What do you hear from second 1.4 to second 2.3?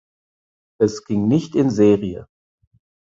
in Serie.